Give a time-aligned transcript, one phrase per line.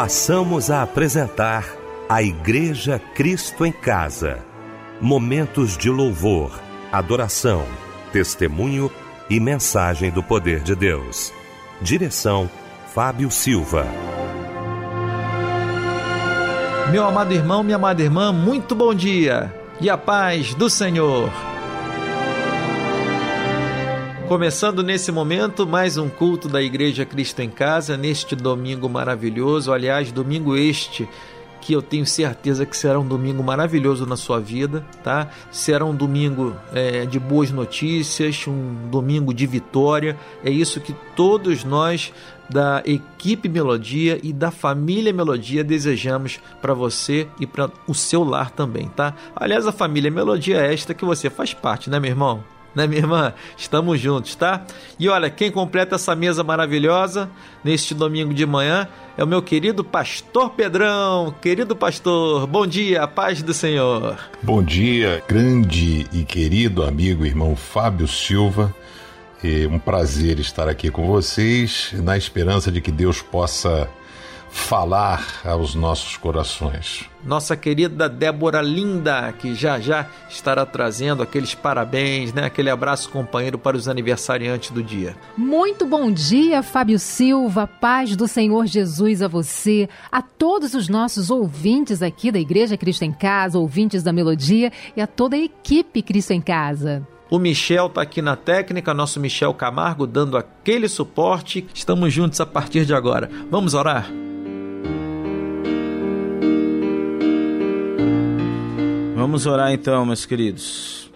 [0.00, 1.62] passamos a apresentar
[2.08, 4.38] a Igreja Cristo em Casa.
[4.98, 6.58] Momentos de louvor,
[6.90, 7.66] adoração,
[8.10, 8.90] testemunho
[9.28, 11.34] e mensagem do poder de Deus.
[11.82, 12.48] Direção
[12.94, 13.84] Fábio Silva.
[16.90, 21.30] Meu amado irmão, minha amada irmã, muito bom dia e a paz do Senhor.
[24.30, 29.72] Começando nesse momento mais um culto da Igreja Cristo em Casa, neste domingo maravilhoso.
[29.72, 31.08] Aliás, domingo este
[31.60, 35.28] que eu tenho certeza que será um domingo maravilhoso na sua vida, tá?
[35.50, 40.16] Será um domingo é, de boas notícias, um domingo de vitória.
[40.44, 42.12] É isso que todos nós
[42.48, 48.52] da equipe Melodia e da família Melodia desejamos para você e para o seu lar
[48.52, 49.12] também, tá?
[49.34, 52.59] Aliás, a família Melodia é esta que você faz parte, né, meu irmão?
[52.74, 53.34] Né, minha irmã?
[53.56, 54.64] Estamos juntos, tá?
[54.98, 57.30] E olha, quem completa essa mesa maravilhosa
[57.64, 61.34] neste domingo de manhã é o meu querido pastor Pedrão.
[61.42, 64.18] Querido pastor, bom dia, paz do Senhor.
[64.42, 68.74] Bom dia, grande e querido amigo irmão Fábio Silva.
[69.42, 73.88] É um prazer estar aqui com vocês, na esperança de que Deus possa
[74.50, 77.09] falar aos nossos corações.
[77.24, 82.44] Nossa querida Débora Linda, que já já estará trazendo aqueles parabéns, né?
[82.44, 85.16] Aquele abraço companheiro para os aniversariantes do dia.
[85.36, 87.66] Muito bom dia, Fábio Silva.
[87.66, 93.04] Paz do Senhor Jesus a você, a todos os nossos ouvintes aqui da Igreja Cristo
[93.04, 97.06] em Casa, ouvintes da Melodia e a toda a equipe Cristo em Casa.
[97.30, 101.64] O Michel está aqui na técnica, nosso Michel Camargo, dando aquele suporte.
[101.72, 103.30] Estamos juntos a partir de agora.
[103.48, 104.10] Vamos orar?
[109.20, 111.12] Vamos orar então, meus queridos.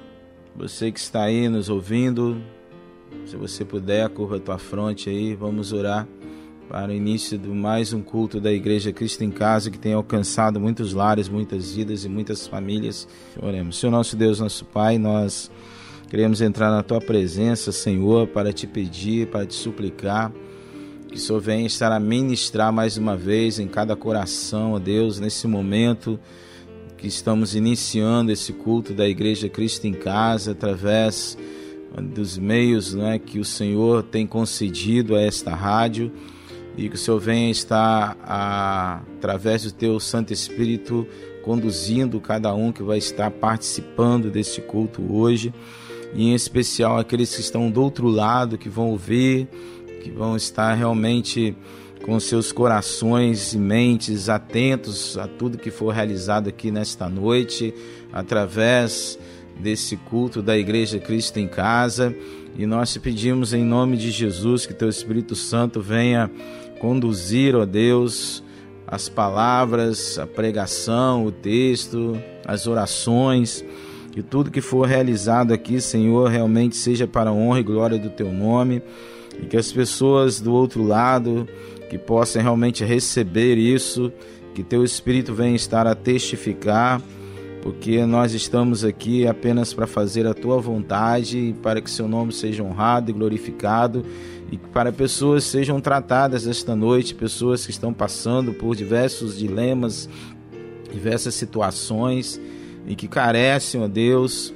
[0.55, 2.37] Você que está aí nos ouvindo,
[3.25, 6.07] se você puder, curva a tua fronte aí, vamos orar
[6.69, 10.61] para o início de mais um culto da Igreja Cristo em Casa que tem alcançado
[10.61, 13.09] muitos lares, muitas vidas e muitas famílias.
[13.41, 13.81] Oremos.
[13.81, 15.51] Senhor nosso Deus, nosso Pai, nós
[16.11, 20.31] queremos entrar na tua presença, Senhor, para te pedir, para te suplicar
[21.09, 25.19] que o Senhor venha estar a ministrar mais uma vez em cada coração, ó Deus,
[25.19, 26.21] nesse momento
[27.05, 31.37] que estamos iniciando esse culto da Igreja Cristo em Casa através
[32.01, 36.11] dos meios né, que o Senhor tem concedido a esta rádio.
[36.79, 41.07] E que o Senhor venha estar a, através do teu Santo Espírito
[41.43, 45.53] conduzindo cada um que vai estar participando desse culto hoje.
[46.15, 49.47] E em especial aqueles que estão do outro lado que vão ouvir
[50.03, 51.55] que vão estar realmente
[52.05, 57.73] com seus corações e mentes atentos a tudo que for realizado aqui nesta noite,
[58.13, 59.19] através
[59.59, 62.15] desse culto da Igreja Cristo em Casa.
[62.59, 66.31] E nós te pedimos em nome de Jesus que teu Espírito Santo venha
[66.79, 68.45] conduzir, ó Deus,
[68.87, 73.65] as palavras, a pregação, o texto, as orações
[74.15, 78.11] e tudo que for realizado aqui, Senhor, realmente seja para a honra e glória do
[78.11, 78.83] teu nome
[79.43, 81.49] e que as pessoas do outro lado
[81.89, 84.13] que possam realmente receber isso,
[84.55, 87.03] que teu Espírito venha estar a testificar,
[87.63, 92.63] porque nós estamos aqui apenas para fazer a tua vontade, para que seu nome seja
[92.63, 94.05] honrado e glorificado,
[94.53, 100.09] e para pessoas sejam tratadas esta noite, pessoas que estão passando por diversos dilemas,
[100.93, 102.41] diversas situações,
[102.87, 104.53] e que carecem, ó Deus,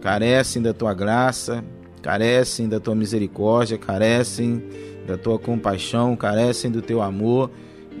[0.00, 1.64] carecem da tua graça,
[2.02, 4.62] carecem da tua misericórdia, carecem
[5.06, 7.50] da tua compaixão, carecem do teu amor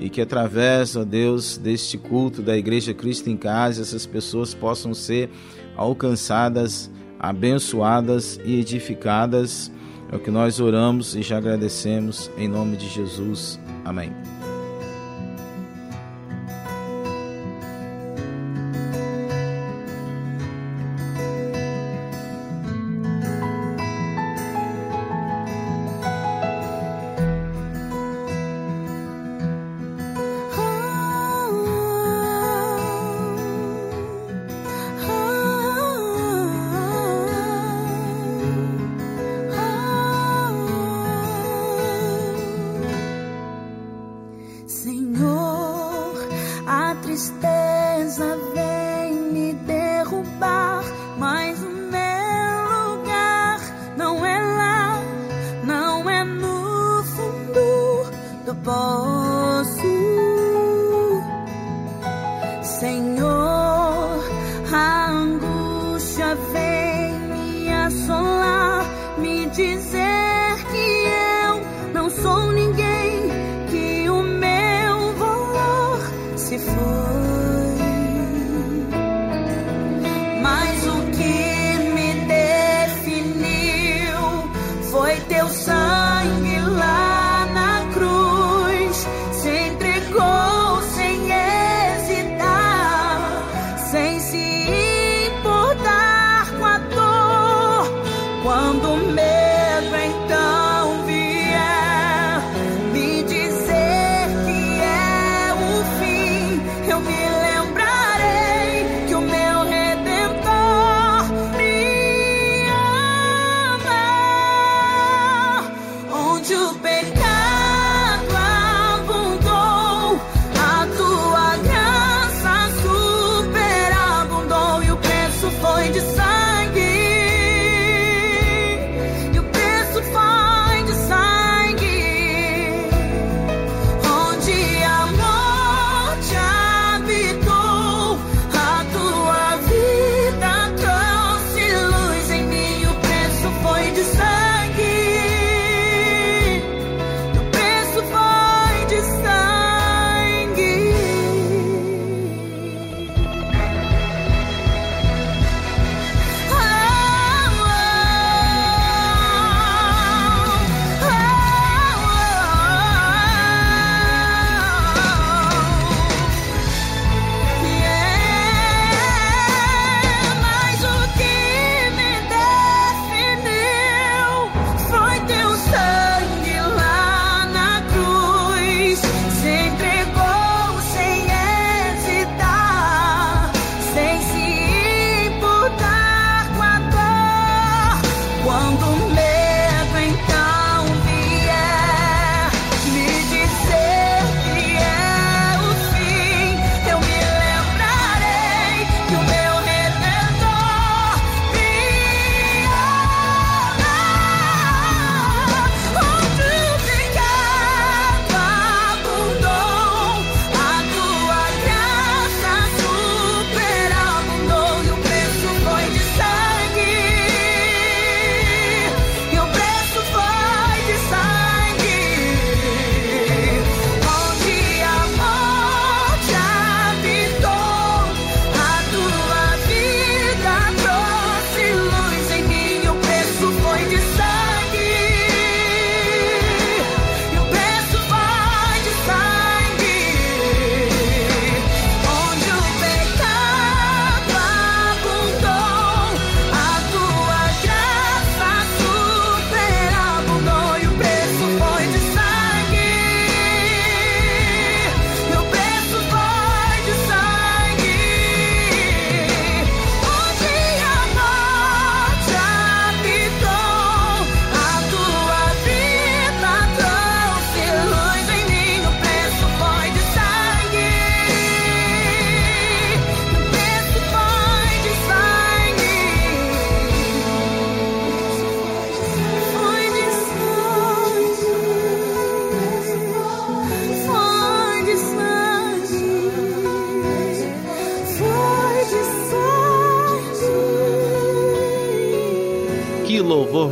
[0.00, 4.94] e que através, ó Deus, deste culto da Igreja Cristo em Casa, essas pessoas possam
[4.94, 5.28] ser
[5.76, 9.70] alcançadas, abençoadas e edificadas.
[10.10, 13.60] É o que nós oramos e já agradecemos em nome de Jesus.
[13.84, 14.39] Amém.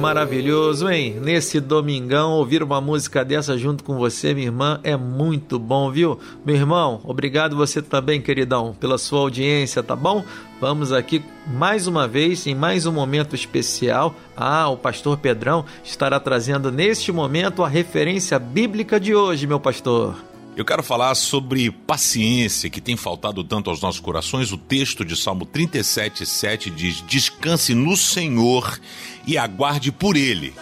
[0.08, 1.20] Maravilhoso, hein?
[1.20, 6.18] Nesse domingão, ouvir uma música dessa junto com você, minha irmã, é muito bom, viu?
[6.46, 10.24] Meu irmão, obrigado você também, queridão, pela sua audiência, tá bom?
[10.58, 14.14] Vamos aqui mais uma vez em mais um momento especial.
[14.34, 20.16] Ah, o pastor Pedrão estará trazendo neste momento a referência bíblica de hoje, meu pastor.
[20.58, 24.50] Eu quero falar sobre paciência que tem faltado tanto aos nossos corações.
[24.50, 28.80] O texto de Salmo 37, 7 diz: Descanse no Senhor
[29.28, 30.54] e aguarde por Ele,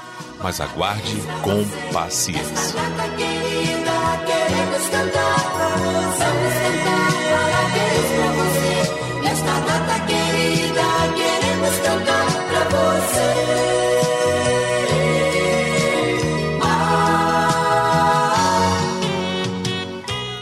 [0.43, 2.75] mas aguarde com paciência.
[4.27, 4.91] queremos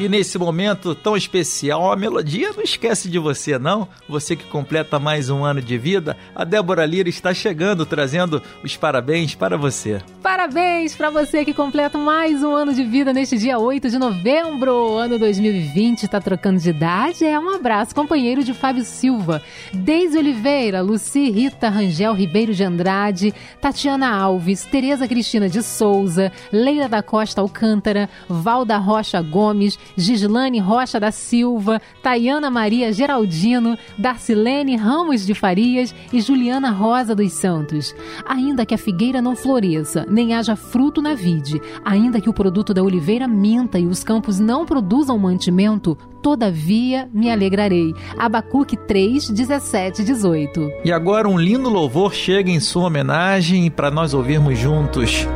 [0.04, 3.88] E nesse momento tão especial, a melodia não esquece de você, não.
[4.06, 8.76] Você que completa mais um ano de vida, a Débora Lira está chegando trazendo os
[8.76, 10.02] parabéns para você.
[10.22, 14.94] Parabéns para você que completa mais um ano de vida neste dia 8 de novembro,
[14.94, 16.02] ano 2020.
[16.02, 17.24] Está trocando de idade?
[17.24, 19.40] É um abraço, companheiro de Fábio Silva,
[19.72, 26.90] Deise Oliveira, Luci Rita Rangel Ribeiro de Andrade, Tatiana Alves, Tereza Cristina de Souza, Leila
[26.90, 35.26] da Costa Alcântara, Valda Rocha Gomes, Gislane Rocha da Silva, Tayana Maria Geraldino, Darcilene Ramos
[35.26, 37.94] de Farias e Juliana Rosa dos Santos.
[38.26, 42.72] Ainda que a figueira não floresça, nem haja fruto na vide, ainda que o produto
[42.72, 47.94] da oliveira minta e os campos não produzam mantimento, todavia me alegrarei.
[48.18, 50.70] Abacuque 3, 17 18.
[50.84, 55.26] E agora um lindo louvor chega em sua homenagem para nós ouvirmos juntos.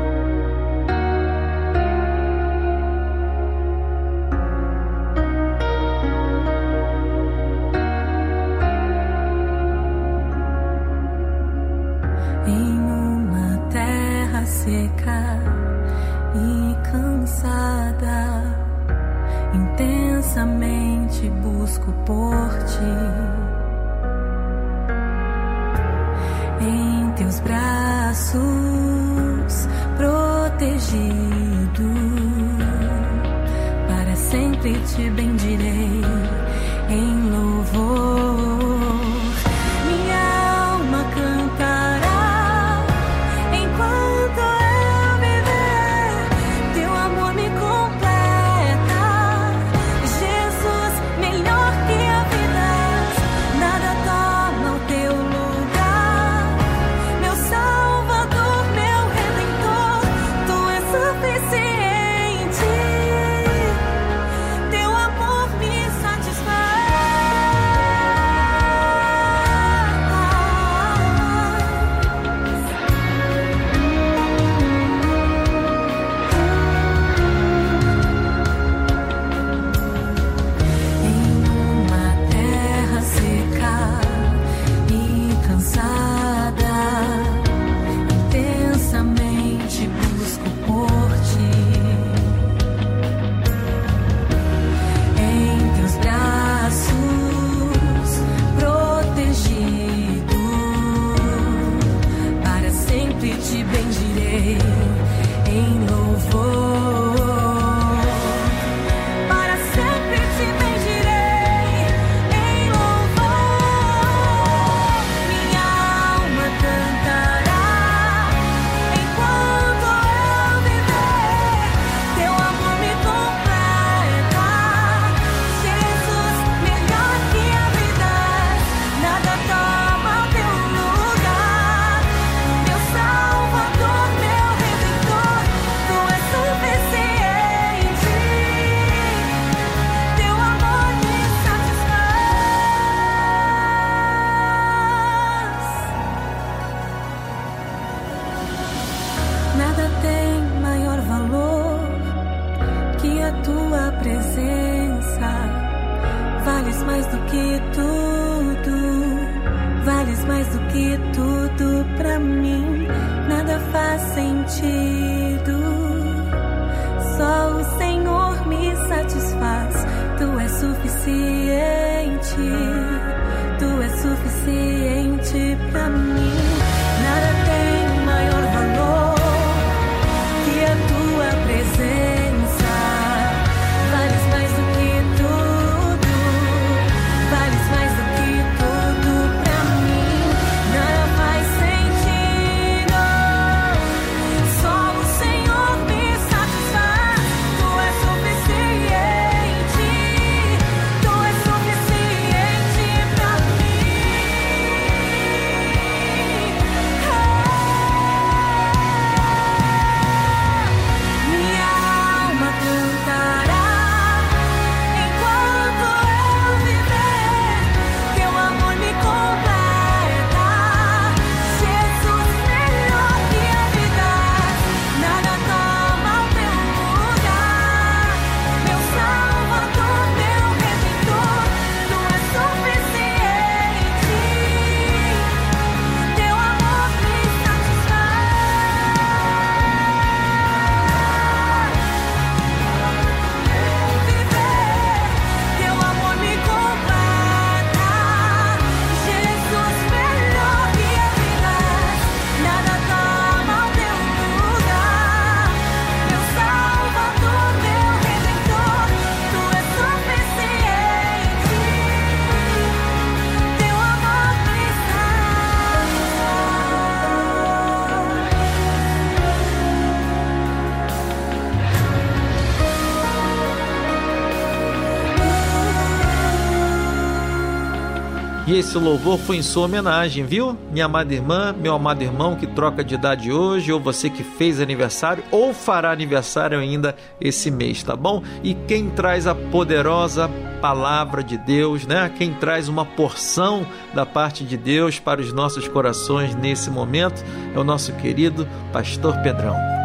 [278.58, 280.56] Esse louvor foi em sua homenagem, viu?
[280.72, 284.60] Minha amada irmã, meu amado irmão que troca de idade hoje, ou você que fez
[284.60, 288.22] aniversário, ou fará aniversário ainda esse mês, tá bom?
[288.42, 290.28] E quem traz a poderosa
[290.60, 292.10] palavra de Deus, né?
[292.18, 297.24] Quem traz uma porção da parte de Deus para os nossos corações nesse momento
[297.54, 299.77] é o nosso querido Pastor Pedrão.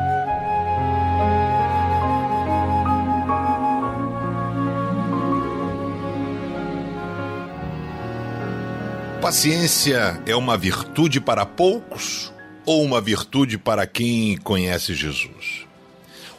[9.23, 12.33] Paciência é uma virtude para poucos
[12.65, 15.65] ou uma virtude para quem conhece Jesus?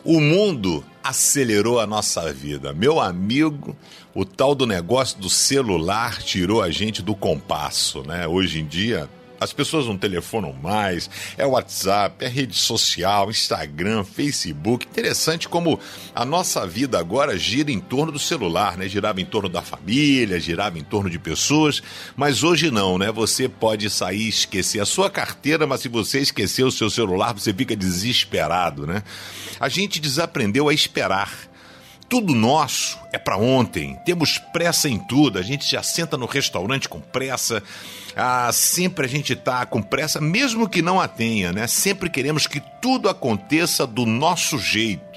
[0.04, 2.74] O mundo acelerou a nossa vida.
[2.74, 3.74] Meu amigo,
[4.14, 8.28] o tal do negócio do celular tirou a gente do compasso, né?
[8.28, 9.08] Hoje em dia,
[9.44, 14.86] as pessoas não telefonam mais, é WhatsApp, é rede social, Instagram, Facebook.
[14.86, 15.78] Interessante como
[16.14, 18.88] a nossa vida agora gira em torno do celular, né?
[18.88, 21.82] Girava em torno da família, girava em torno de pessoas,
[22.16, 23.12] mas hoje não, né?
[23.12, 27.32] Você pode sair e esquecer a sua carteira, mas se você esquecer o seu celular,
[27.32, 29.02] você fica desesperado, né?
[29.60, 31.53] A gente desaprendeu a esperar
[32.08, 33.98] tudo nosso é para ontem.
[34.04, 35.38] Temos pressa em tudo.
[35.38, 37.62] A gente já senta no restaurante com pressa.
[38.16, 41.66] Ah, sempre a gente tá com pressa, mesmo que não a tenha, né?
[41.66, 45.14] Sempre queremos que tudo aconteça do nosso jeito.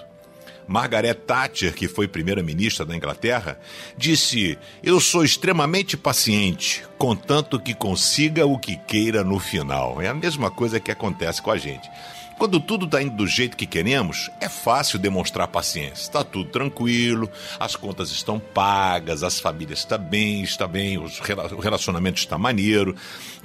[0.67, 3.57] Margaret Thatcher, que foi primeira-ministra da Inglaterra,
[3.97, 10.01] disse: Eu sou extremamente paciente, contanto que consiga o que queira no final.
[10.01, 11.89] É a mesma coisa que acontece com a gente.
[12.37, 16.03] Quando tudo está indo do jeito que queremos, é fácil demonstrar paciência.
[16.03, 17.27] Está tudo tranquilo,
[17.59, 22.95] as contas estão pagas, as famílias estão bem, está bem, o relacionamento está maneiro,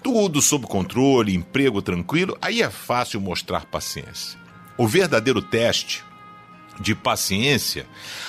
[0.02, 4.38] tudo sob controle, emprego tranquilo, aí é fácil mostrar paciência.
[4.76, 6.04] O verdadeiro teste
[6.78, 7.86] de paciência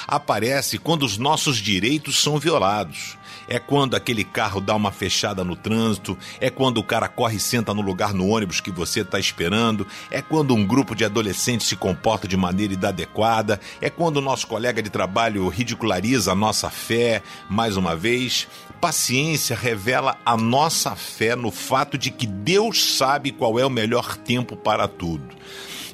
[0.08, 5.56] aparece quando os nossos direitos são violados é quando aquele carro dá uma fechada no
[5.56, 9.20] trânsito, é quando o cara corre e senta no lugar no ônibus que você está
[9.20, 14.22] esperando, é quando um grupo de adolescentes se comporta de maneira inadequada, é quando o
[14.22, 18.48] nosso colega de trabalho ridiculariza a nossa fé, mais uma vez.
[18.80, 24.18] Paciência revela a nossa fé no fato de que Deus sabe qual é o melhor
[24.18, 25.24] tempo para tudo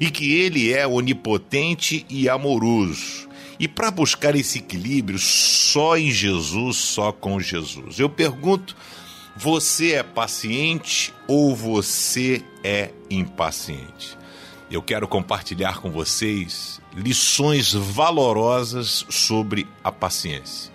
[0.00, 3.29] e que Ele é onipotente e amoroso
[3.60, 8.00] e para buscar esse equilíbrio, só em Jesus, só com Jesus.
[8.00, 8.74] Eu pergunto:
[9.36, 14.18] você é paciente ou você é impaciente?
[14.70, 20.72] Eu quero compartilhar com vocês lições valorosas sobre a paciência.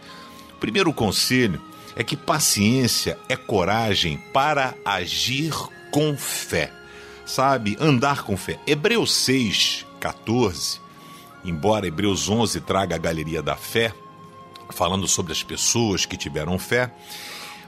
[0.55, 1.59] O primeiro conselho
[1.95, 5.53] é que paciência é coragem para agir
[5.89, 6.71] com fé.
[7.25, 8.59] Sabe, andar com fé.
[8.67, 10.84] Hebreus 6, 14
[11.45, 13.93] embora Hebreus 11 traga a galeria da fé,
[14.71, 16.91] falando sobre as pessoas que tiveram fé,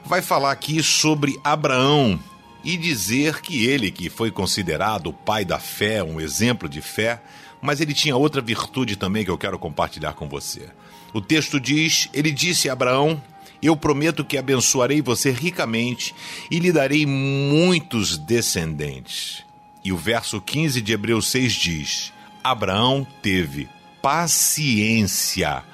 [0.04, 2.20] vai falar aqui sobre Abraão
[2.64, 7.22] e dizer que ele, que foi considerado o pai da fé, um exemplo de fé,
[7.62, 10.70] mas ele tinha outra virtude também que eu quero compartilhar com você.
[11.14, 13.22] O texto diz: Ele disse a Abraão:
[13.62, 16.14] Eu prometo que abençoarei você ricamente
[16.52, 19.44] e lhe darei muitos descendentes.
[19.84, 22.14] E o verso 15 de Hebreus 6 diz:
[22.52, 23.68] Abraão teve
[24.02, 25.66] paciência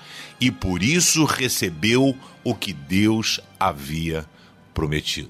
[0.42, 4.26] e por isso recebeu o que Deus havia
[4.74, 5.30] prometido.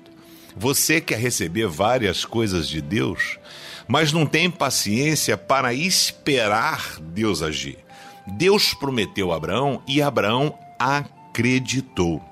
[0.56, 3.38] Você quer receber várias coisas de Deus,
[3.86, 7.78] mas não tem paciência para esperar Deus agir.
[8.26, 12.24] Deus prometeu a Abraão e Abraão acreditou.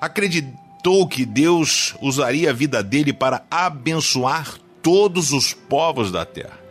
[0.00, 6.63] Acreditou que Deus usaria a vida dele para abençoar todos os povos da terra.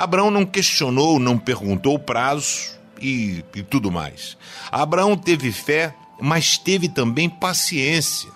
[0.00, 4.34] Abraão não questionou, não perguntou prazos e, e tudo mais.
[4.72, 8.30] Abraão teve fé, mas teve também paciência.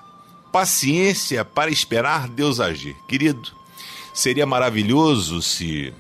[0.53, 2.95] Paciência para esperar Deus agir.
[3.09, 3.51] Querido,
[4.13, 5.91] seria maravilhoso se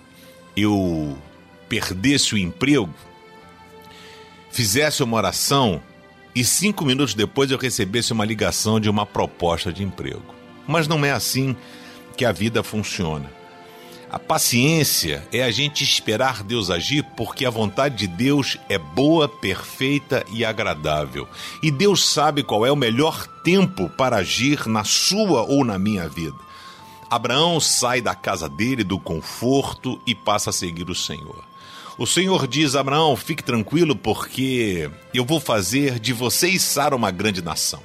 [0.54, 1.16] eu
[1.66, 2.92] perdesse o emprego,
[4.50, 5.82] fizesse uma oração
[6.34, 10.34] e cinco minutos depois eu recebesse uma ligação de uma proposta de emprego.
[10.68, 11.56] Mas não é assim
[12.18, 13.32] que a vida funciona.
[14.10, 19.28] A paciência é a gente esperar Deus agir porque a vontade de Deus é boa,
[19.28, 21.28] perfeita e agradável.
[21.62, 26.08] E Deus sabe qual é o melhor tempo para agir na sua ou na minha
[26.08, 26.36] vida.
[27.10, 31.44] Abraão sai da casa dele, do conforto e passa a seguir o Senhor.
[31.96, 37.10] O Senhor diz Abraão: fique tranquilo, porque eu vou fazer de você e Sara uma
[37.10, 37.80] grande nação.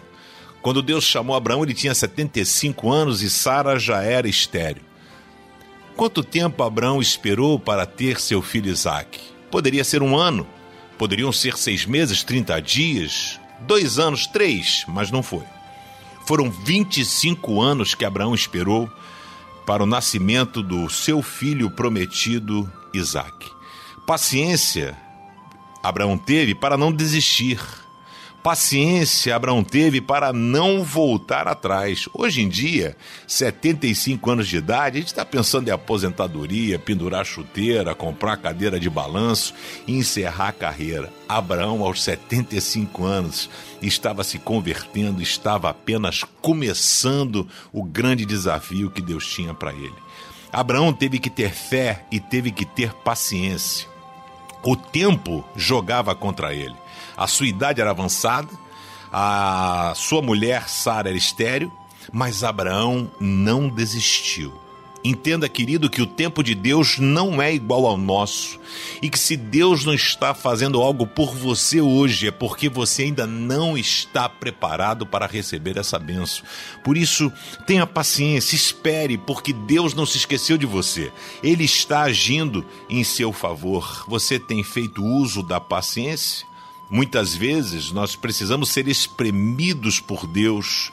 [0.61, 4.88] Quando Deus chamou Abraão, ele tinha 75 anos e Sara já era estéreo.
[5.99, 9.19] Quanto tempo Abraão esperou para ter seu filho Isaque?
[9.51, 10.47] Poderia ser um ano,
[10.97, 15.43] poderiam ser seis meses, trinta dias, dois anos, três, mas não foi.
[16.25, 18.89] Foram 25 anos que Abraão esperou
[19.65, 23.51] para o nascimento do seu filho prometido, Isaque.
[24.07, 24.97] Paciência
[25.83, 27.59] Abraão teve para não desistir.
[28.43, 32.07] Paciência Abraão teve para não voltar atrás.
[32.13, 32.95] Hoje em dia,
[33.27, 38.89] 75 anos de idade, a gente está pensando em aposentadoria, pendurar chuteira, comprar cadeira de
[38.89, 39.53] balanço
[39.85, 41.11] e encerrar a carreira.
[41.27, 43.49] Abraão, aos 75 anos,
[43.81, 49.95] estava se convertendo, estava apenas começando o grande desafio que Deus tinha para ele.
[50.51, 53.85] Abraão teve que ter fé e teve que ter paciência.
[54.63, 56.75] O tempo jogava contra ele.
[57.19, 58.47] A sua idade era avançada,
[59.11, 61.69] a sua mulher Sara era estéril,
[62.13, 64.53] mas Abraão não desistiu.
[65.03, 68.57] Entenda, querido, que o tempo de Deus não é igual ao nosso
[69.01, 73.27] e que se Deus não está fazendo algo por você hoje é porque você ainda
[73.27, 76.45] não está preparado para receber essa benção.
[76.85, 77.31] Por isso,
[77.67, 81.11] tenha paciência, espere, porque Deus não se esqueceu de você.
[81.43, 84.05] Ele está agindo em seu favor.
[84.07, 86.48] Você tem feito uso da paciência?
[86.89, 90.91] Muitas vezes nós precisamos ser espremidos por Deus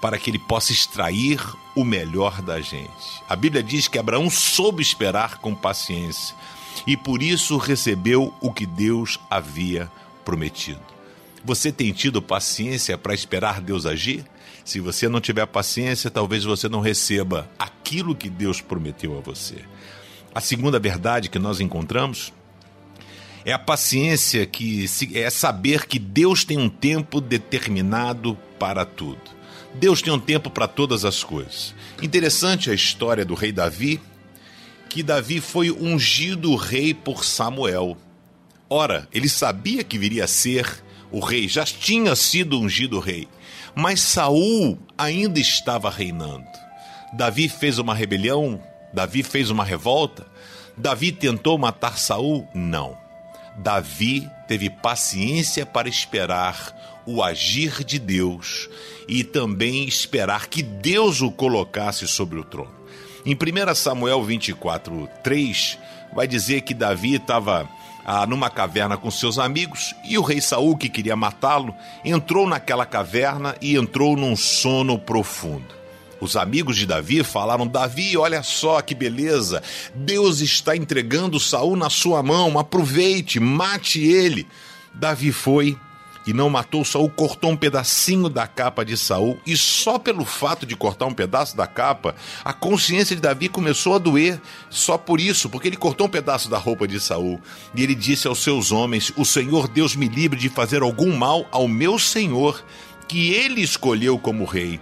[0.00, 1.40] para que ele possa extrair
[1.74, 3.22] o melhor da gente.
[3.28, 6.36] A Bíblia diz que Abraão soube esperar com paciência
[6.86, 9.90] e por isso recebeu o que Deus havia
[10.24, 10.80] prometido.
[11.44, 14.24] Você tem tido paciência para esperar Deus agir?
[14.64, 19.56] Se você não tiver paciência, talvez você não receba aquilo que Deus prometeu a você.
[20.34, 22.32] A segunda verdade que nós encontramos
[23.44, 29.38] é a paciência que é saber que Deus tem um tempo determinado para tudo.
[29.74, 31.74] Deus tem um tempo para todas as coisas.
[32.02, 34.00] Interessante a história do rei Davi,
[34.88, 37.96] que Davi foi ungido rei por Samuel.
[38.68, 43.28] Ora, ele sabia que viria a ser o rei, já tinha sido ungido rei,
[43.74, 46.46] mas Saul ainda estava reinando.
[47.12, 48.60] Davi fez uma rebelião,
[48.92, 50.26] Davi fez uma revolta,
[50.76, 52.46] Davi tentou matar Saul?
[52.54, 53.07] Não.
[53.58, 58.68] Davi teve paciência para esperar o agir de Deus
[59.08, 62.78] e também esperar que Deus o colocasse sobre o trono.
[63.26, 65.78] Em 1 Samuel 24, 3,
[66.14, 67.68] vai dizer que Davi estava
[68.04, 72.86] ah, numa caverna com seus amigos e o rei Saul, que queria matá-lo, entrou naquela
[72.86, 75.74] caverna e entrou num sono profundo.
[76.20, 79.62] Os amigos de Davi falaram: Davi, olha só que beleza!
[79.94, 84.46] Deus está entregando Saul na sua mão, aproveite, mate ele.
[84.94, 85.78] Davi foi
[86.28, 90.66] e não matou Saul, cortou um pedacinho da capa de Saul, e só pelo fato
[90.66, 95.20] de cortar um pedaço da capa, a consciência de Davi começou a doer, só por
[95.20, 97.40] isso, porque ele cortou um pedaço da roupa de Saul,
[97.74, 101.46] e ele disse aos seus homens: "O Senhor Deus me livre de fazer algum mal
[101.50, 102.62] ao meu senhor,
[103.08, 104.78] que ele escolheu como rei."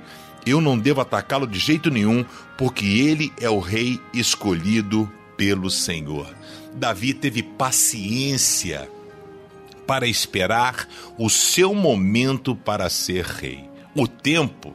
[0.46, 2.24] Eu não devo atacá-lo de jeito nenhum,
[2.56, 6.32] porque ele é o rei escolhido pelo Senhor.
[6.72, 8.88] Davi teve paciência
[9.86, 13.68] para esperar o seu momento para ser rei.
[13.94, 14.72] O tempo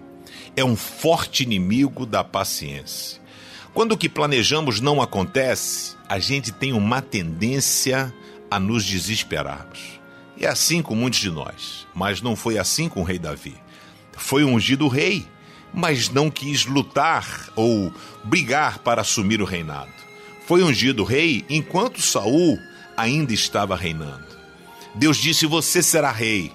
[0.56, 3.22] é um forte inimigo da paciência.
[3.74, 8.14] Quando o que planejamos não acontece, a gente tem uma tendência
[8.50, 10.02] a nos desesperarmos.
[10.38, 13.56] É assim com muitos de nós, mas não foi assim com o rei Davi.
[14.18, 15.26] Foi ungido rei
[15.74, 17.92] mas não quis lutar ou
[18.24, 19.92] brigar para assumir o reinado.
[20.46, 22.60] Foi ungido rei enquanto Saul
[22.98, 24.26] ainda estava reinando.
[24.94, 26.52] Deus disse: Você será rei.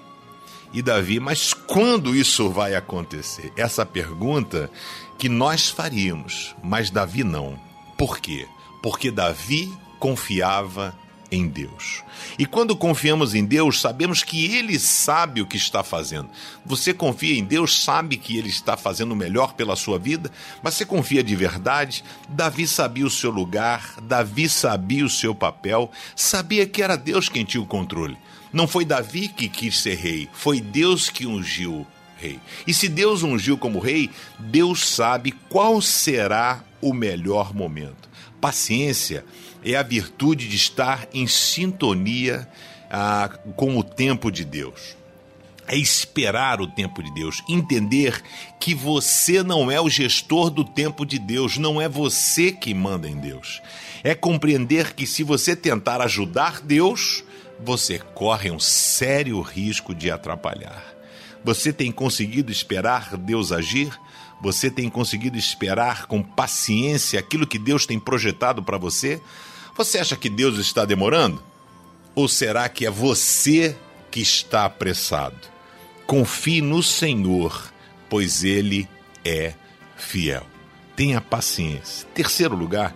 [0.72, 3.52] E Davi, mas quando isso vai acontecer?
[3.56, 4.70] Essa pergunta
[5.18, 7.58] que nós faríamos, mas Davi não.
[7.96, 8.46] Por quê?
[8.82, 10.94] Porque Davi confiava
[11.30, 12.02] em Deus.
[12.38, 16.28] E quando confiamos em Deus, sabemos que Ele sabe o que está fazendo.
[16.64, 20.30] Você confia em Deus, sabe que Ele está fazendo o melhor pela sua vida,
[20.62, 22.04] mas você confia de verdade?
[22.28, 27.44] Davi sabia o seu lugar, Davi sabia o seu papel, sabia que era Deus quem
[27.44, 28.16] tinha o controle.
[28.52, 31.86] Não foi Davi que quis ser rei, foi Deus que ungiu
[32.16, 32.40] rei.
[32.66, 38.08] E se Deus ungiu como rei, Deus sabe qual será o melhor momento.
[38.40, 39.24] Paciência
[39.72, 42.48] é a virtude de estar em sintonia
[42.88, 44.96] ah, com o tempo de Deus.
[45.66, 48.22] É esperar o tempo de Deus, entender
[48.60, 53.08] que você não é o gestor do tempo de Deus, não é você que manda
[53.08, 53.60] em Deus.
[54.04, 57.24] É compreender que se você tentar ajudar Deus,
[57.58, 60.84] você corre um sério risco de atrapalhar.
[61.42, 63.98] Você tem conseguido esperar Deus agir?
[64.40, 69.20] Você tem conseguido esperar com paciência aquilo que Deus tem projetado para você?
[69.76, 71.42] Você acha que Deus está demorando?
[72.14, 73.76] Ou será que é você
[74.10, 75.36] que está apressado?
[76.06, 77.74] Confie no Senhor
[78.08, 78.88] pois ele
[79.24, 79.54] é
[79.96, 80.46] fiel.
[80.94, 82.06] Tenha paciência.
[82.14, 82.94] Terceiro lugar,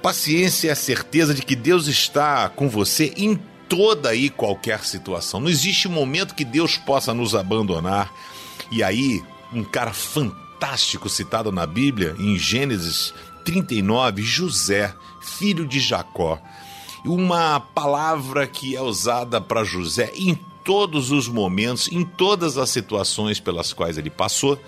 [0.00, 5.40] paciência é a certeza de que Deus está com você em toda e qualquer situação.
[5.40, 8.12] Não existe momento que Deus possa nos abandonar.
[8.70, 13.12] E aí, um cara fantástico citado na Bíblia, em Gênesis
[13.44, 16.40] 39, José, filho de Jacó.
[17.04, 23.40] Uma palavra que é usada para José em todos os momentos, em todas as situações
[23.40, 24.58] pelas quais ele passou.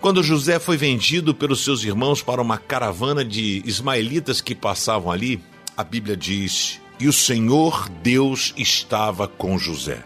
[0.00, 5.42] Quando José foi vendido pelos seus irmãos para uma caravana de ismaelitas que passavam ali,
[5.76, 10.04] a Bíblia diz: E o Senhor Deus estava com José.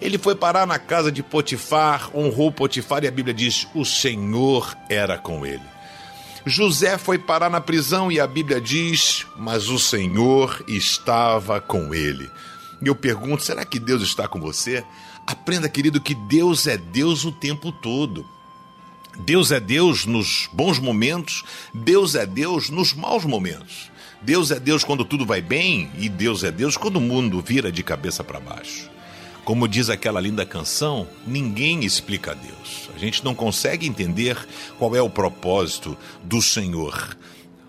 [0.00, 4.76] Ele foi parar na casa de Potifar, honrou Potifar e a Bíblia diz: O Senhor
[4.88, 5.77] era com ele.
[6.48, 12.30] José foi parar na prisão e a Bíblia diz: Mas o Senhor estava com ele.
[12.82, 14.84] E eu pergunto: será que Deus está com você?
[15.26, 18.26] Aprenda, querido, que Deus é Deus o tempo todo.
[19.18, 23.90] Deus é Deus nos bons momentos, Deus é Deus nos maus momentos.
[24.22, 27.70] Deus é Deus quando tudo vai bem e Deus é Deus quando o mundo vira
[27.70, 28.90] de cabeça para baixo.
[29.48, 32.90] Como diz aquela linda canção, ninguém explica a Deus.
[32.94, 34.36] A gente não consegue entender
[34.78, 37.16] qual é o propósito do Senhor.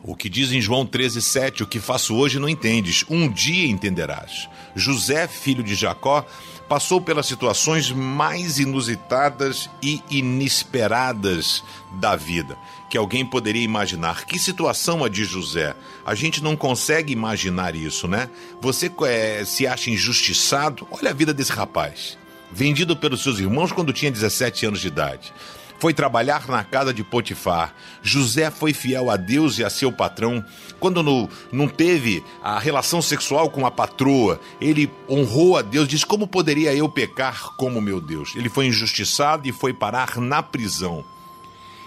[0.09, 4.49] O que diz em João 13,7: O que faço hoje não entendes, um dia entenderás.
[4.75, 6.25] José, filho de Jacó,
[6.67, 12.57] passou pelas situações mais inusitadas e inesperadas da vida
[12.89, 14.25] que alguém poderia imaginar.
[14.25, 15.75] Que situação a de José?
[16.03, 18.31] A gente não consegue imaginar isso, né?
[18.59, 20.87] Você é, se acha injustiçado?
[20.89, 22.17] Olha a vida desse rapaz.
[22.51, 25.31] Vendido pelos seus irmãos quando tinha 17 anos de idade
[25.79, 27.73] foi trabalhar na casa de Potifar.
[28.03, 30.43] José foi fiel a Deus e a seu patrão.
[30.79, 36.03] Quando no, não teve a relação sexual com a patroa, ele honrou a Deus, diz:
[36.03, 38.33] Como poderia eu pecar como meu Deus?
[38.35, 41.03] Ele foi injustiçado e foi parar na prisão.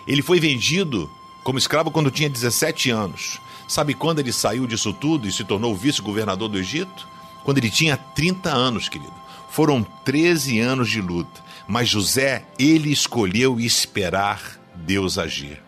[0.07, 1.09] Ele foi vendido
[1.45, 3.41] como escravo quando tinha 17 anos.
[3.69, 7.07] Sabe quando ele saiu disso tudo e se tornou vice-governador do Egito?
[7.45, 9.13] Quando ele tinha 30 anos, querido.
[9.49, 11.43] Foram 13 anos de luta.
[11.73, 15.59] Mas José, ele escolheu esperar Deus agir.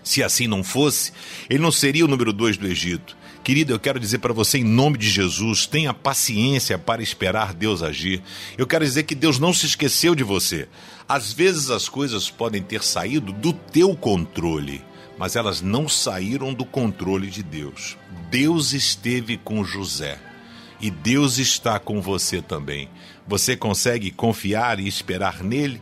[0.00, 1.12] Se assim não fosse,
[1.50, 3.16] ele não seria o número dois do Egito.
[3.42, 7.82] Querido, eu quero dizer para você, em nome de Jesus, tenha paciência para esperar Deus
[7.82, 8.22] agir.
[8.56, 10.68] Eu quero dizer que Deus não se esqueceu de você.
[11.08, 14.84] Às vezes as coisas podem ter saído do teu controle,
[15.18, 17.96] mas elas não saíram do controle de Deus.
[18.30, 20.16] Deus esteve com José
[20.80, 22.88] e Deus está com você também.
[23.26, 25.80] Você consegue confiar e esperar nele?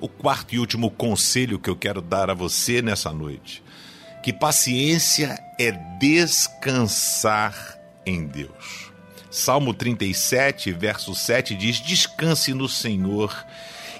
[0.00, 3.62] O quarto e último conselho que eu quero dar a você nessa noite:
[4.22, 8.92] que paciência é descansar em Deus.
[9.30, 13.44] Salmo 37, verso 7 diz: Descanse no Senhor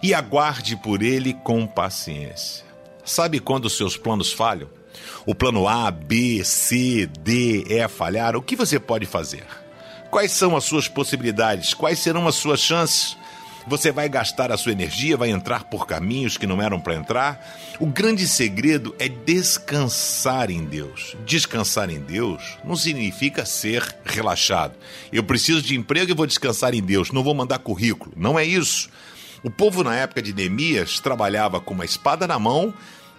[0.02, 2.64] e aguarde por ele com paciência.
[3.04, 4.68] Sabe quando seus planos falham?
[5.26, 9.44] O plano A, B, C, D, E falharam, o que você pode fazer?
[10.10, 11.74] Quais são as suas possibilidades?
[11.74, 13.16] Quais serão as suas chances?
[13.66, 17.46] Você vai gastar a sua energia, vai entrar por caminhos que não eram para entrar.
[17.78, 21.14] O grande segredo é descansar em Deus.
[21.26, 24.74] Descansar em Deus não significa ser relaxado.
[25.12, 28.14] Eu preciso de emprego e vou descansar em Deus, não vou mandar currículo.
[28.16, 28.88] Não é isso.
[29.42, 32.72] O povo na época de Neemias trabalhava com uma espada na mão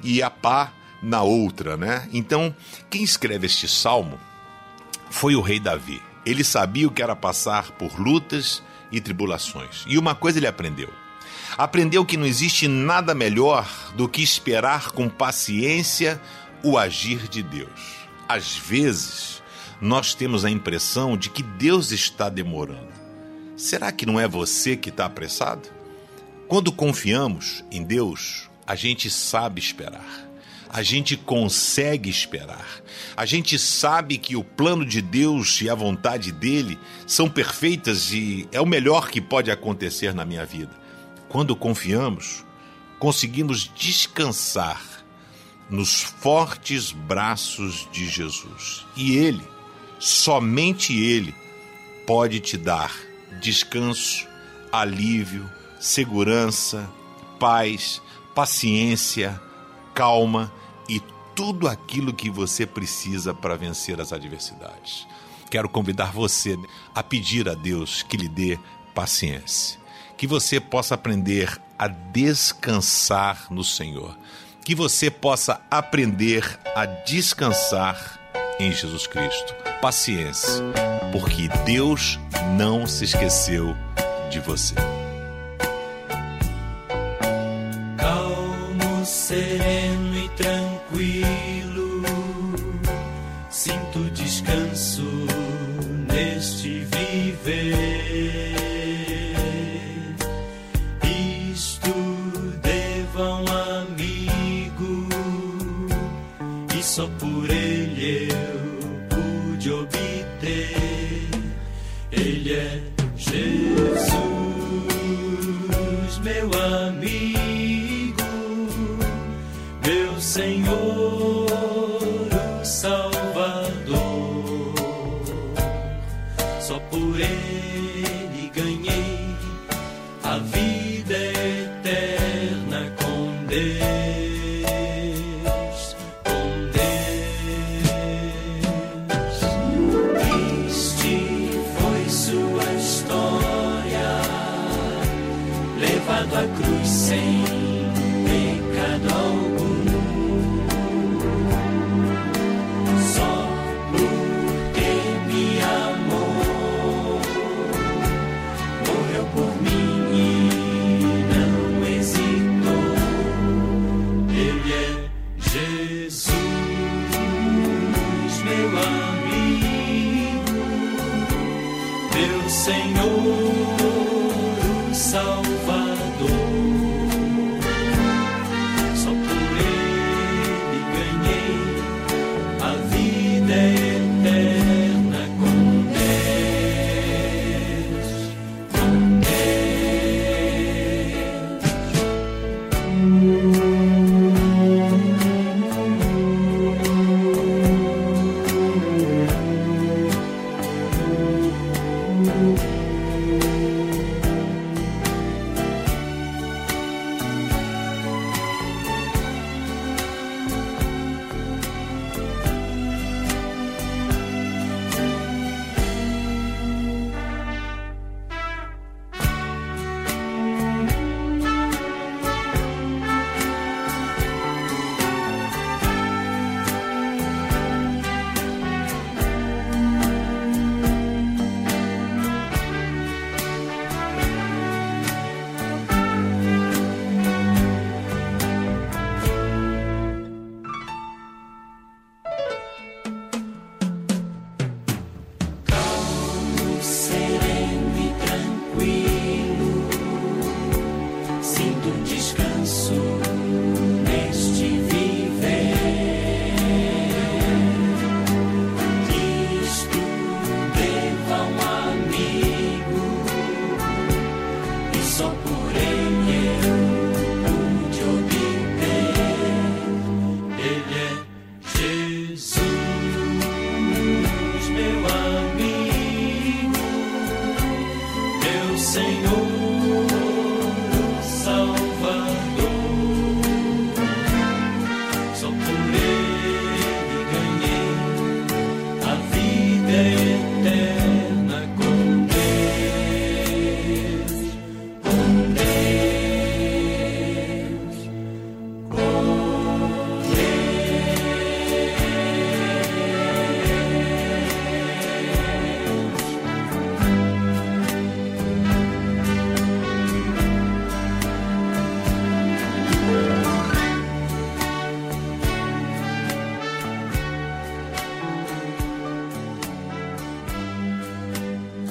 [0.04, 0.74] e a pá
[1.04, 2.10] na outra, né?
[2.12, 2.54] Então,
[2.90, 4.20] quem escreve este salmo
[5.12, 6.09] foi o rei Davi.
[6.30, 8.62] Ele sabia o que era passar por lutas
[8.92, 9.84] e tribulações.
[9.88, 10.94] E uma coisa ele aprendeu.
[11.58, 16.22] Aprendeu que não existe nada melhor do que esperar com paciência
[16.64, 18.08] o agir de Deus.
[18.28, 19.42] Às vezes,
[19.82, 22.94] nós temos a impressão de que Deus está demorando.
[23.58, 25.68] Será que não é você que está apressado?
[26.48, 30.29] Quando confiamos em Deus, a gente sabe esperar
[30.70, 32.68] a gente consegue esperar.
[33.18, 36.78] A gente sabe que o plano de Deus e a vontade dele
[37.08, 40.72] são perfeitas e é o melhor que pode acontecer na minha vida.
[41.28, 42.46] Quando confiamos,
[43.00, 44.82] conseguimos descansar
[45.70, 48.86] nos fortes braços de Jesus.
[48.96, 49.44] E ele,
[50.00, 51.34] somente ele,
[52.06, 52.96] pode te dar
[53.42, 54.28] descanso,
[54.72, 56.90] alívio, segurança,
[57.40, 58.02] paz,
[58.36, 59.40] paciência,
[60.00, 60.50] calma
[60.88, 61.02] e
[61.36, 65.06] tudo aquilo que você precisa para vencer as adversidades.
[65.52, 66.58] Quero convidar você
[66.96, 68.58] a pedir a Deus que lhe dê
[68.96, 69.78] paciência,
[70.16, 74.18] que você possa aprender a descansar no Senhor,
[74.64, 78.22] que você possa aprender a descansar
[78.58, 79.54] em Jesus Cristo.
[79.82, 80.64] Paciência,
[81.12, 82.18] porque Deus
[82.58, 83.76] não se esqueceu
[84.32, 84.76] de você.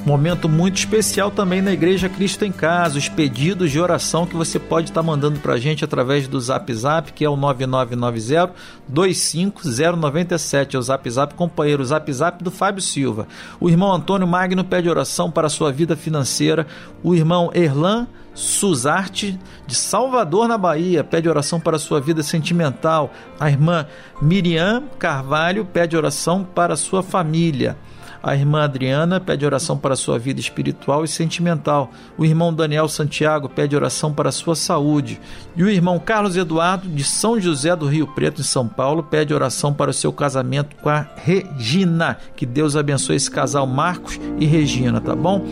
[0.09, 4.59] Momento muito especial também na Igreja Cristo em Casa, os pedidos de oração que você
[4.59, 8.55] pode estar tá mandando para a gente através do Zap Zap, que é o 9990
[8.89, 13.29] 25097, é o Zap Zap, companheiro, o Zap Zap do Fábio Silva.
[13.61, 16.67] O irmão Antônio Magno pede oração para a sua vida financeira.
[17.03, 23.13] O irmão Erlan Suzarte, de Salvador, na Bahia, pede oração para sua vida sentimental.
[23.39, 23.87] A irmã
[24.23, 27.77] Miriam Carvalho pede oração para sua família.
[28.23, 31.91] A irmã Adriana pede oração para sua vida espiritual e sentimental.
[32.17, 35.21] O irmão Daniel Santiago pede oração para sua saúde.
[35.57, 39.33] E o irmão Carlos Eduardo, de São José do Rio Preto, em São Paulo, pede
[39.33, 42.19] oração para o seu casamento com a Regina.
[42.35, 45.47] Que Deus abençoe esse casal Marcos e Regina, tá bom?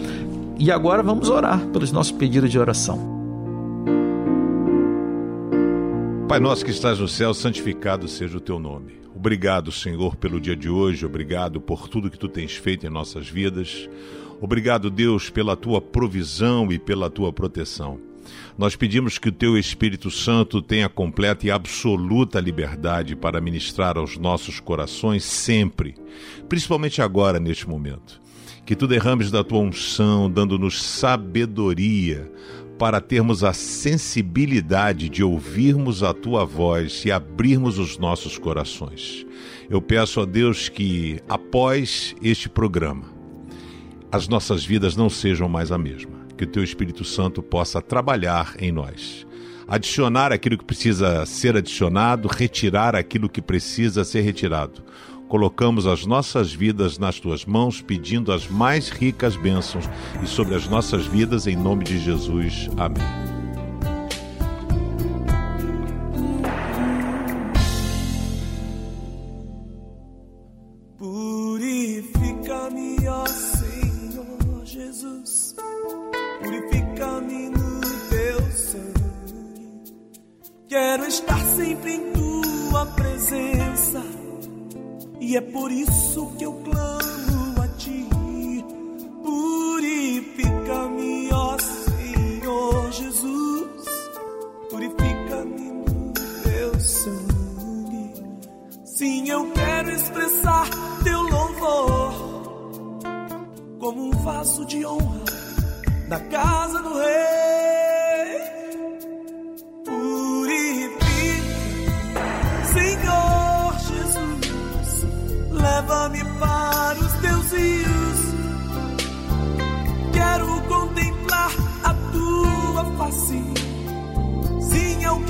[0.59, 3.15] E agora vamos orar pelos nossos pedidos de oração.
[6.29, 9.06] Pai nosso que estás no céu, santificado seja o teu nome.
[9.27, 13.29] Obrigado, Senhor, pelo dia de hoje, obrigado por tudo que tu tens feito em nossas
[13.29, 13.89] vidas.
[14.41, 17.99] Obrigado, Deus, pela tua provisão e pela tua proteção.
[18.57, 24.17] Nós pedimos que o Teu Espírito Santo tenha completa e absoluta liberdade para ministrar aos
[24.17, 25.97] nossos corações sempre,
[26.49, 28.23] principalmente agora, neste momento.
[28.65, 32.31] Que Tu derrames da Tua unção, dando-nos sabedoria
[32.79, 39.27] para termos a sensibilidade de ouvirmos a Tua voz e abrirmos os nossos corações.
[39.69, 43.05] Eu peço a Deus que, após este programa,
[44.13, 48.55] as nossas vidas não sejam mais a mesma que o teu Espírito Santo possa trabalhar
[48.59, 49.27] em nós.
[49.67, 54.85] Adicionar aquilo que precisa ser adicionado, retirar aquilo que precisa ser retirado.
[55.29, 59.89] Colocamos as nossas vidas nas tuas mãos, pedindo as mais ricas bênçãos
[60.23, 62.71] e sobre as nossas vidas, em nome de Jesus.
[62.77, 63.36] Amém.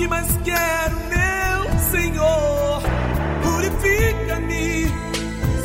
[0.08, 2.82] Mais quero, meu Senhor.
[3.42, 4.88] Purifica-me,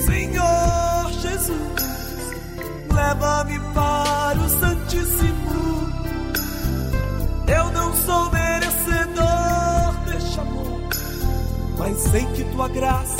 [0.05, 2.31] Senhor Jesus.
[2.93, 5.91] Leva-me para o Santíssimo.
[7.47, 10.81] Eu não sou merecedor deste amor,
[11.77, 13.10] mas sei que tua graça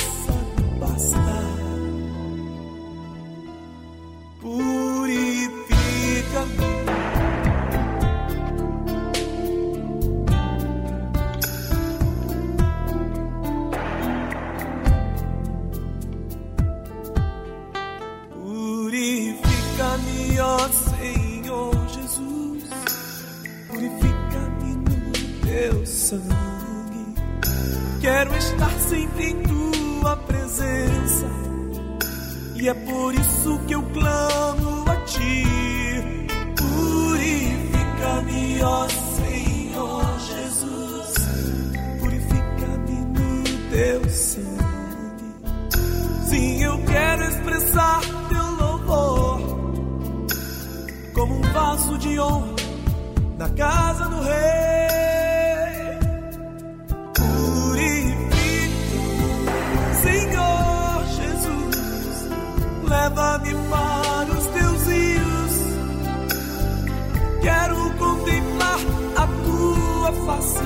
[70.26, 70.66] fácil.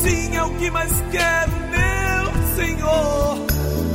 [0.00, 3.38] Sim, é o que mais quero, meu Senhor.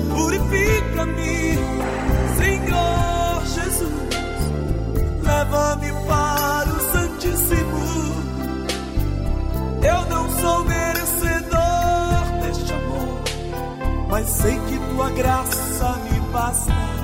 [0.10, 1.56] Purifica-me,
[2.38, 4.10] Senhor Jesus.
[5.24, 7.80] Leva-me para o Santíssimo.
[9.84, 13.22] Eu não sou merecedor deste amor,
[14.10, 16.99] mas sei que tua graça me basta.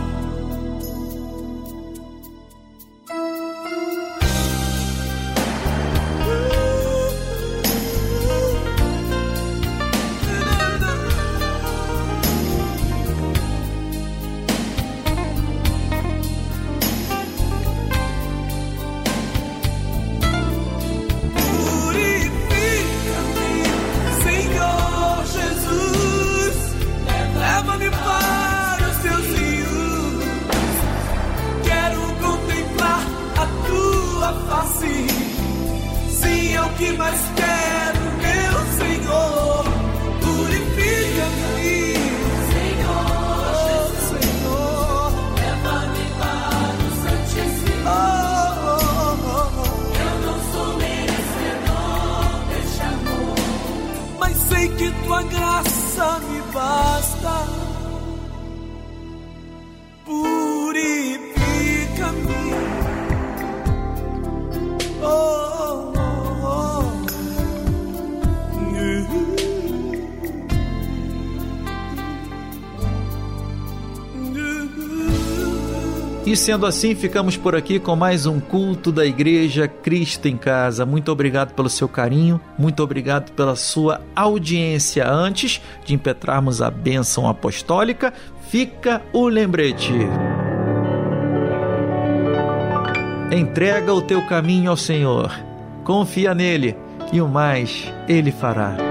[76.35, 80.85] E sendo assim, ficamos por aqui com mais um culto da Igreja Cristo em Casa.
[80.85, 85.09] Muito obrigado pelo seu carinho, muito obrigado pela sua audiência.
[85.09, 88.13] Antes de impetrarmos a bênção apostólica,
[88.49, 89.93] fica o lembrete.
[93.31, 95.31] Entrega o teu caminho ao Senhor,
[95.85, 96.75] confia nele
[97.13, 98.84] e o mais ele fará.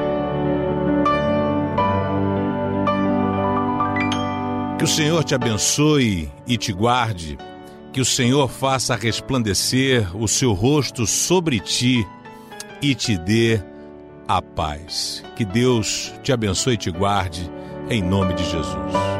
[4.85, 7.39] Que o Senhor te abençoe e te guarde.
[7.91, 12.07] Que o Senhor faça resplandecer o seu rosto sobre ti
[12.83, 13.63] e te dê
[14.29, 15.25] a paz.
[15.37, 17.51] Que Deus te abençoe e te guarde,
[17.89, 19.14] em nome de Jesus.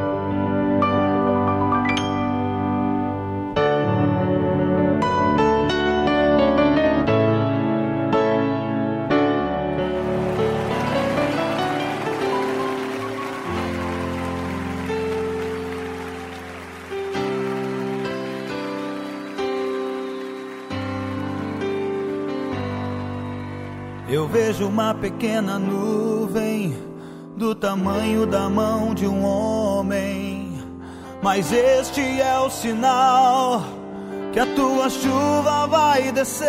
[24.55, 26.73] Vejo uma pequena nuvem
[27.35, 30.57] do tamanho da mão de um homem,
[31.21, 33.61] mas este é o sinal
[34.31, 36.47] que a tua chuva vai descer.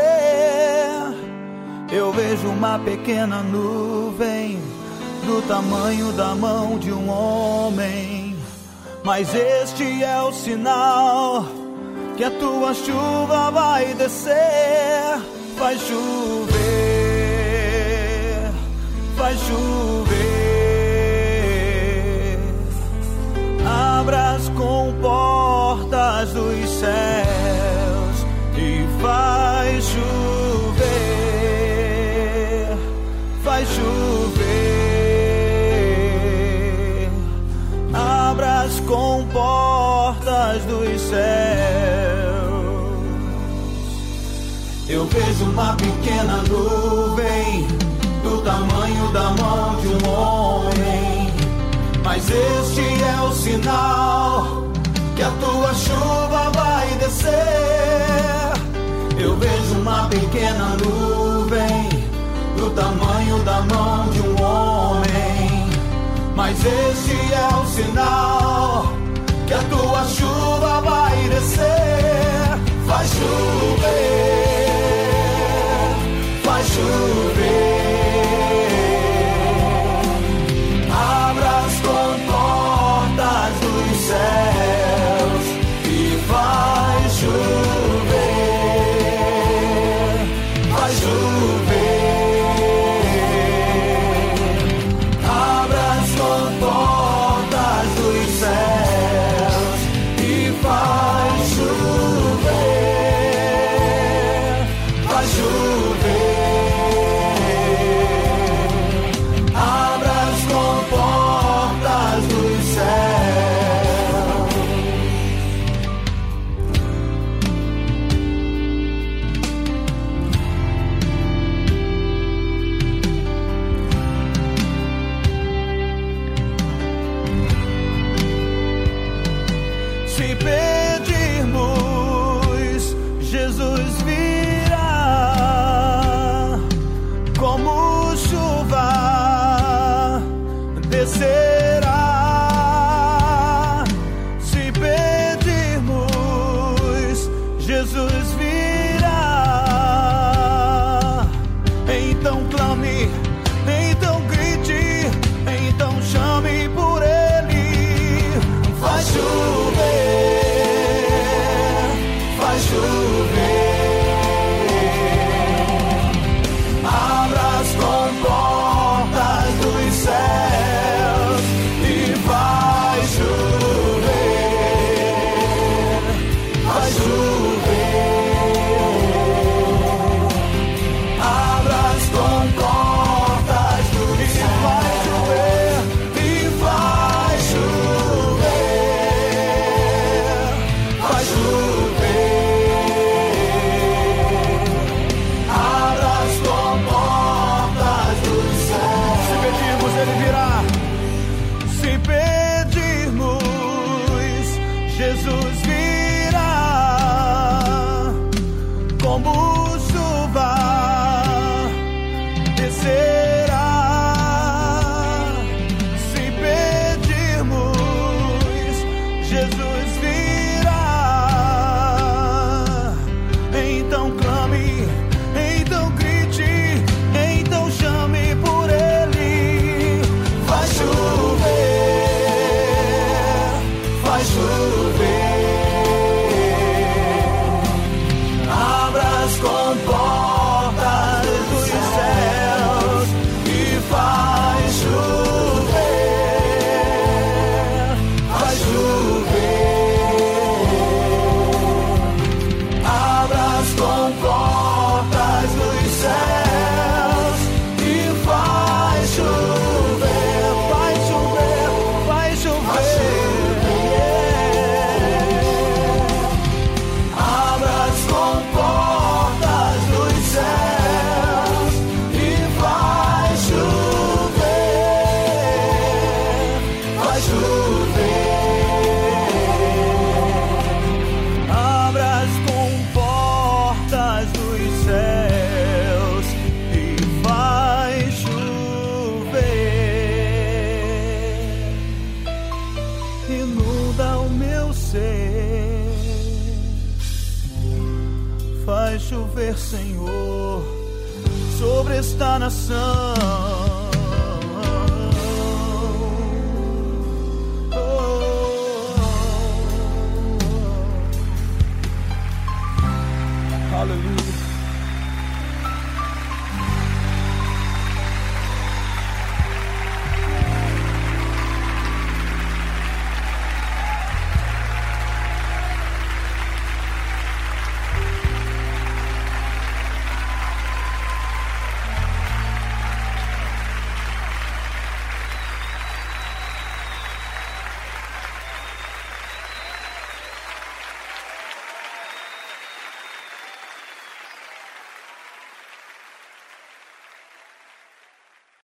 [1.90, 4.60] Eu vejo uma pequena nuvem
[5.24, 8.36] do tamanho da mão de um homem,
[9.02, 11.44] mas este é o sinal
[12.16, 15.18] que a tua chuva vai descer,
[15.58, 16.55] vai chover,
[19.16, 20.16] vai chover.
[23.64, 30.76] Abra as comportas dos céus e vai chover,
[33.42, 34.46] vai chover.
[37.92, 41.26] Abra as comportas dos céus.
[44.88, 47.45] Eu vejo uma pequena nuvem
[49.16, 51.32] da mão de um homem,
[52.04, 54.66] mas este é o sinal
[55.16, 57.32] que a tua chuva vai descer.
[59.18, 61.88] Eu vejo uma pequena nuvem
[62.58, 65.70] do tamanho da mão de um homem,
[66.34, 68.92] mas este é o sinal
[69.46, 72.58] que a tua chuva vai descer.
[72.84, 73.86] Vai chover,
[76.44, 77.85] vai chover.